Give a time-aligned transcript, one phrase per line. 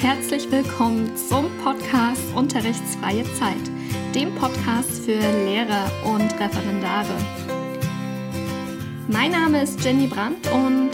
[0.00, 7.14] herzlich willkommen zum Podcast Unterrichtsfreie Zeit, dem Podcast für Lehrer und Referendare.
[9.08, 10.90] Mein Name ist Jenny Brandt und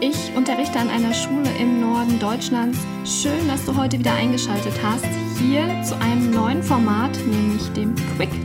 [0.00, 2.78] ich unterrichte an einer Schule im Norden Deutschlands.
[3.04, 5.06] Schön, dass du heute wieder eingeschaltet hast,
[5.38, 8.43] hier zu einem neuen Format, nämlich dem Quick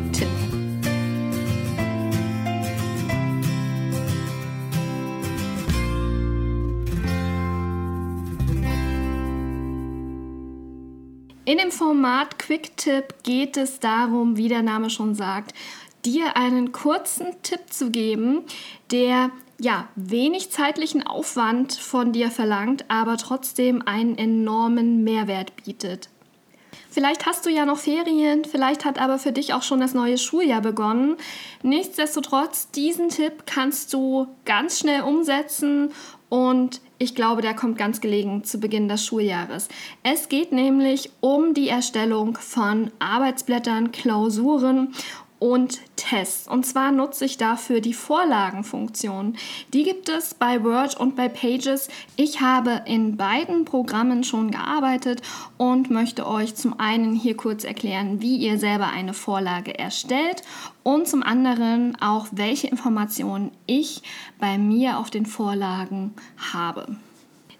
[11.50, 15.56] In dem Format Quick Tip geht es darum, wie der Name schon sagt,
[16.06, 18.44] dir einen kurzen Tipp zu geben,
[18.92, 26.10] der ja wenig zeitlichen Aufwand von dir verlangt, aber trotzdem einen enormen Mehrwert bietet.
[26.92, 30.20] Vielleicht hast du ja noch Ferien, vielleicht hat aber für dich auch schon das neue
[30.20, 31.18] Schuljahr begonnen.
[31.64, 35.94] Nichtsdestotrotz, diesen Tipp kannst du ganz schnell umsetzen
[36.30, 39.68] und ich glaube, der kommt ganz gelegen zu Beginn des Schuljahres.
[40.04, 44.94] Es geht nämlich um die Erstellung von Arbeitsblättern, Klausuren
[45.40, 46.48] und Tests.
[46.48, 49.36] Und zwar nutze ich dafür die Vorlagenfunktion.
[49.74, 51.90] Die gibt es bei Word und bei Pages.
[52.16, 55.22] Ich habe in beiden Programmen schon gearbeitet
[55.58, 60.44] und möchte euch zum einen hier kurz erklären, wie ihr selber eine Vorlage erstellt
[60.84, 64.02] und zum anderen auch, welche Informationen ich
[64.40, 66.14] bei mir auf den Vorlagen
[66.54, 66.98] habe.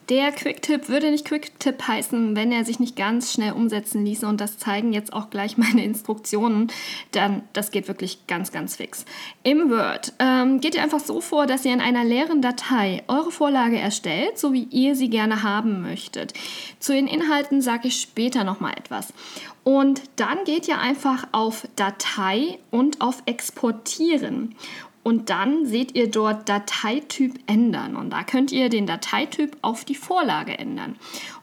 [0.10, 4.26] Der Quick-Tipp würde nicht Quick-Tipp heißen, wenn er sich nicht ganz schnell umsetzen ließe.
[4.26, 6.72] Und das zeigen jetzt auch gleich meine Instruktionen.
[7.12, 9.06] Dann, das geht wirklich ganz, ganz fix.
[9.44, 13.32] Im Word ähm, geht ihr einfach so vor, dass ihr in einer leeren Datei eure
[13.32, 16.34] Vorlage erstellt, so wie ihr sie gerne haben möchtet.
[16.80, 19.14] Zu den Inhalten sage ich später nochmal etwas.
[19.64, 24.56] Und dann geht ihr einfach auf Datei und auf Exportieren.
[25.10, 27.96] Und dann seht ihr dort Dateityp ändern.
[27.96, 30.98] Und da könnt ihr den Dateityp auf die Vorlage ändern.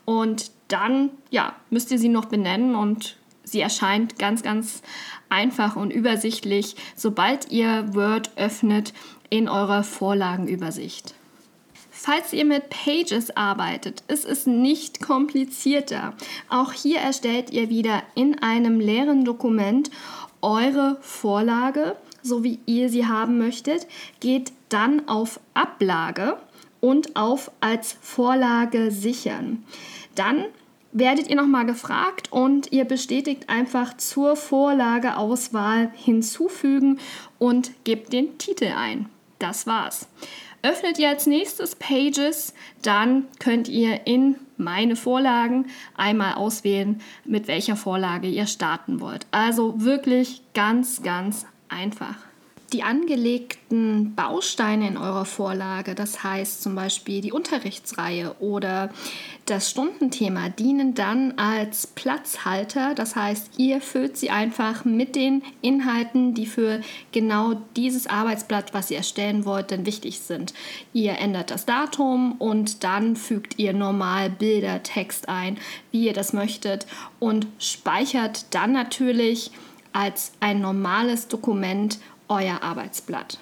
[0.04, 4.82] Und dann ja, müsst ihr sie noch benennen und sie erscheint ganz, ganz
[5.30, 8.92] einfach und übersichtlich, sobald ihr Word öffnet
[9.30, 11.16] in eurer Vorlagenübersicht.
[11.90, 16.14] Falls ihr mit Pages arbeitet, ist es nicht komplizierter.
[16.48, 19.90] Auch hier erstellt ihr wieder in einem leeren Dokument
[20.40, 23.86] eure Vorlage so wie ihr sie haben möchtet,
[24.20, 26.36] geht dann auf Ablage
[26.80, 29.64] und auf als Vorlage sichern.
[30.14, 30.44] Dann
[30.92, 36.98] werdet ihr nochmal gefragt und ihr bestätigt einfach zur Vorlageauswahl hinzufügen
[37.38, 39.08] und gebt den Titel ein.
[39.38, 40.08] Das war's.
[40.62, 45.66] Öffnet ihr als nächstes Pages, dann könnt ihr in meine Vorlagen
[45.96, 49.26] einmal auswählen, mit welcher Vorlage ihr starten wollt.
[49.30, 52.16] Also wirklich ganz, ganz einfach.
[52.72, 58.90] Die angelegten Bausteine in eurer Vorlage, das heißt zum Beispiel die Unterrichtsreihe oder
[59.44, 62.96] das Stundenthema, dienen dann als Platzhalter.
[62.96, 66.80] Das heißt, ihr füllt sie einfach mit den Inhalten, die für
[67.12, 70.52] genau dieses Arbeitsblatt, was ihr erstellen wollt, dann wichtig sind.
[70.92, 75.56] Ihr ändert das Datum und dann fügt ihr normal Bilder, Text ein,
[75.92, 76.88] wie ihr das möchtet
[77.20, 79.52] und speichert dann natürlich
[79.96, 81.98] als ein normales Dokument
[82.28, 83.38] euer Arbeitsblatt.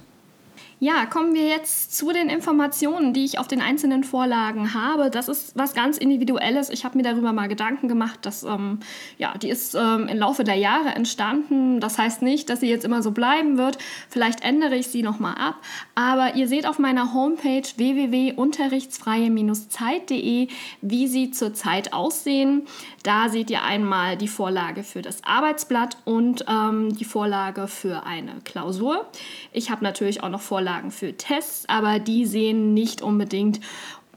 [0.84, 5.08] Ja, kommen wir jetzt zu den Informationen, die ich auf den einzelnen Vorlagen habe.
[5.08, 6.68] Das ist was ganz Individuelles.
[6.68, 8.80] Ich habe mir darüber mal Gedanken gemacht, dass ähm,
[9.16, 11.80] ja, die ist ähm, im Laufe der Jahre entstanden.
[11.80, 13.78] Das heißt nicht, dass sie jetzt immer so bleiben wird.
[14.10, 15.54] Vielleicht ändere ich sie nochmal ab.
[15.94, 20.48] Aber ihr seht auf meiner Homepage www.unterrichtsfreie-zeit.de,
[20.82, 22.66] wie sie zurzeit aussehen.
[23.04, 28.34] Da seht ihr einmal die Vorlage für das Arbeitsblatt und ähm, die Vorlage für eine
[28.44, 29.06] Klausur.
[29.50, 33.60] Ich habe natürlich auch noch Vorlagen Vorlagen für Tests, aber die sehen nicht unbedingt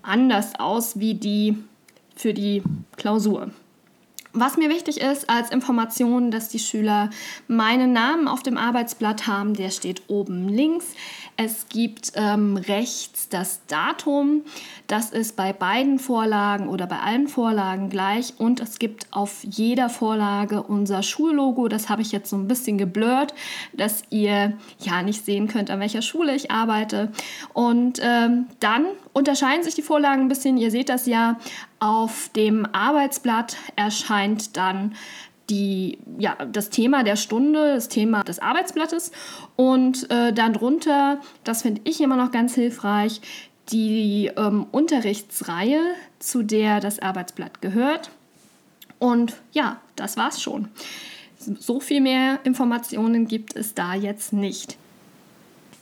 [0.02, 1.56] anders aus wie die
[2.16, 2.64] für die
[2.96, 3.52] Klausur.
[4.34, 7.10] Was mir wichtig ist als Information, dass die Schüler
[7.48, 10.86] meinen Namen auf dem Arbeitsblatt haben, der steht oben links.
[11.38, 14.42] Es gibt ähm, rechts das Datum,
[14.88, 19.90] das ist bei beiden Vorlagen oder bei allen Vorlagen gleich und es gibt auf jeder
[19.90, 21.68] Vorlage unser Schullogo.
[21.68, 23.34] Das habe ich jetzt so ein bisschen geblurrt,
[23.74, 27.12] dass ihr ja nicht sehen könnt, an welcher Schule ich arbeite.
[27.54, 30.58] Und ähm, dann unterscheiden sich die Vorlagen ein bisschen.
[30.58, 31.38] Ihr seht das ja,
[31.80, 34.96] auf dem Arbeitsblatt erscheint dann
[35.50, 39.12] die, ja, das Thema der Stunde, das Thema des Arbeitsblattes
[39.56, 43.22] und äh, dann drunter, das finde ich immer noch ganz hilfreich,
[43.70, 45.82] die ähm, Unterrichtsreihe,
[46.20, 48.12] zu der das Arbeitsblatt gehört.
[49.00, 50.70] Und ja, das war's schon.
[51.38, 54.78] So viel mehr Informationen gibt es da jetzt nicht.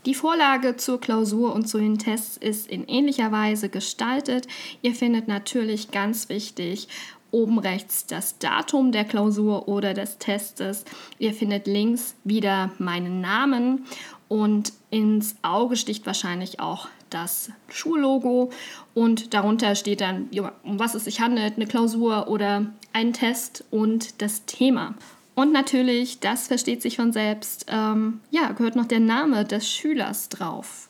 [0.06, 4.48] Die Vorlage zur Klausur und zu den Tests ist in ähnlicher Weise gestaltet.
[4.84, 6.88] Ihr findet natürlich ganz wichtig
[7.32, 10.86] oben rechts das Datum der Klausur oder des Testes.
[11.18, 13.86] Ihr findet links wieder meinen Namen
[14.28, 18.52] und ins Auge sticht wahrscheinlich auch das Schullogo
[18.94, 20.30] und darunter steht dann,
[20.64, 24.94] um was es sich handelt, eine Klausur oder ein Test und das Thema.
[25.36, 30.30] Und natürlich, das versteht sich von selbst, ähm, ja, gehört noch der Name des Schülers
[30.30, 30.90] drauf.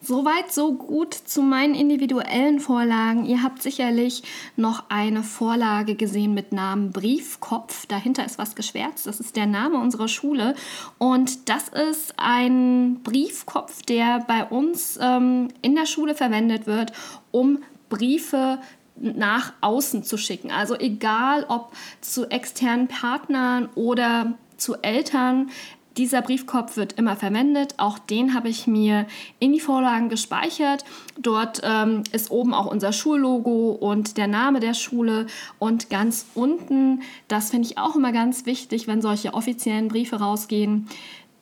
[0.00, 3.26] Soweit, so gut zu meinen individuellen Vorlagen.
[3.26, 4.22] Ihr habt sicherlich
[4.56, 7.84] noch eine Vorlage gesehen mit Namen Briefkopf.
[7.86, 9.08] Dahinter ist was geschwärzt.
[9.08, 10.54] Das ist der Name unserer Schule.
[10.98, 16.92] Und das ist ein Briefkopf, der bei uns ähm, in der Schule verwendet wird,
[17.32, 18.60] um Briefe
[19.00, 20.50] nach außen zu schicken.
[20.50, 25.50] Also egal ob zu externen Partnern oder zu Eltern,
[25.98, 27.74] dieser Briefkopf wird immer verwendet.
[27.76, 29.06] Auch den habe ich mir
[29.40, 30.84] in die Vorlagen gespeichert.
[31.18, 35.26] Dort ähm, ist oben auch unser Schullogo und der Name der Schule.
[35.58, 40.88] Und ganz unten, das finde ich auch immer ganz wichtig, wenn solche offiziellen Briefe rausgehen,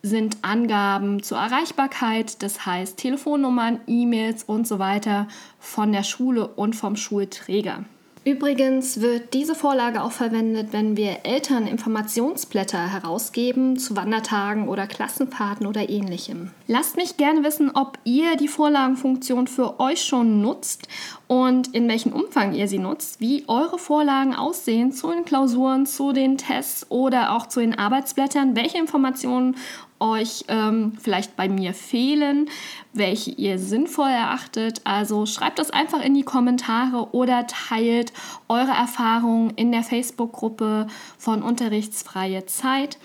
[0.07, 6.75] sind Angaben zur Erreichbarkeit, das heißt Telefonnummern, E-Mails und so weiter von der Schule und
[6.75, 7.85] vom Schulträger.
[8.27, 15.65] Übrigens wird diese Vorlage auch verwendet, wenn wir Eltern Informationsblätter herausgeben zu Wandertagen oder Klassenfahrten
[15.65, 16.51] oder ähnlichem.
[16.67, 20.89] Lasst mich gerne wissen, ob ihr die Vorlagenfunktion für euch schon nutzt
[21.29, 26.13] und in welchem Umfang ihr sie nutzt, wie eure Vorlagen aussehen zu den Klausuren, zu
[26.13, 29.55] den Tests oder auch zu den Arbeitsblättern, welche Informationen
[30.01, 32.49] euch ähm, vielleicht bei mir fehlen,
[32.93, 34.81] welche ihr sinnvoll erachtet.
[34.85, 38.13] Also schreibt das einfach in die Kommentare oder teilt
[38.49, 40.87] eure Erfahrungen in der Facebook-Gruppe
[41.19, 42.99] von Unterrichtsfreie Zeit.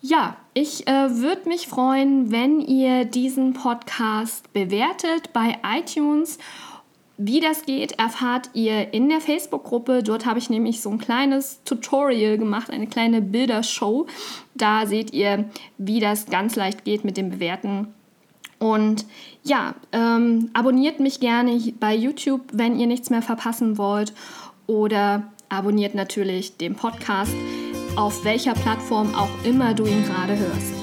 [0.00, 6.38] Ja, ich äh, würde mich freuen, wenn ihr diesen Podcast bewertet bei iTunes
[7.18, 10.02] wie das geht, erfahrt ihr in der Facebook-Gruppe.
[10.02, 14.06] Dort habe ich nämlich so ein kleines Tutorial gemacht, eine kleine Bildershow.
[14.54, 15.48] Da seht ihr,
[15.78, 17.88] wie das ganz leicht geht mit dem Bewerten.
[18.58, 19.06] Und
[19.42, 24.12] ja, ähm, abonniert mich gerne bei YouTube, wenn ihr nichts mehr verpassen wollt.
[24.66, 27.34] Oder abonniert natürlich den Podcast,
[27.96, 30.74] auf welcher Plattform auch immer du ihn gerade hörst.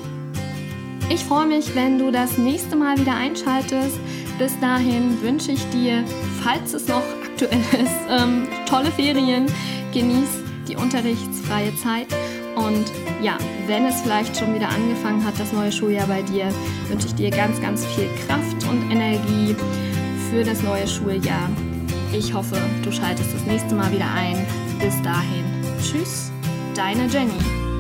[1.10, 4.00] Ich freue mich, wenn du das nächste Mal wieder einschaltest.
[4.40, 6.04] Bis dahin wünsche ich dir,
[6.42, 9.46] falls es noch aktuell ist, ähm, tolle Ferien.
[9.94, 10.30] Genieß
[10.68, 12.08] die unterrichtsfreie Zeit.
[12.56, 12.86] Und
[13.22, 13.38] ja,
[13.68, 16.50] wenn es vielleicht schon wieder angefangen hat, das neue Schuljahr bei dir,
[16.88, 19.56] wünsche ich dir ganz, ganz viel Kraft und Energie
[20.30, 21.50] für das neue Schuljahr.
[22.12, 24.46] Ich hoffe, du schaltest das nächste Mal wieder ein.
[24.80, 25.44] Bis dahin.
[25.82, 26.32] Tschüss,
[26.76, 27.73] deine Jenny.